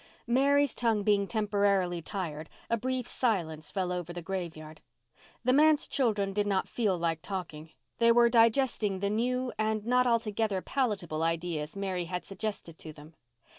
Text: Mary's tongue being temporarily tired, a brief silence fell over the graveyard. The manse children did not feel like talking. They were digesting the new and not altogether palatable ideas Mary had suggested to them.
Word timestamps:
Mary's 0.25 0.73
tongue 0.73 1.03
being 1.03 1.27
temporarily 1.27 2.01
tired, 2.01 2.49
a 2.71 2.75
brief 2.75 3.05
silence 3.07 3.69
fell 3.69 3.91
over 3.91 4.11
the 4.11 4.19
graveyard. 4.23 4.81
The 5.43 5.53
manse 5.53 5.87
children 5.87 6.33
did 6.33 6.47
not 6.47 6.67
feel 6.67 6.97
like 6.97 7.21
talking. 7.21 7.69
They 7.99 8.11
were 8.11 8.27
digesting 8.27 8.97
the 9.01 9.11
new 9.11 9.53
and 9.59 9.85
not 9.85 10.07
altogether 10.07 10.59
palatable 10.63 11.21
ideas 11.21 11.75
Mary 11.75 12.05
had 12.05 12.25
suggested 12.25 12.79
to 12.79 12.91
them. 12.91 13.13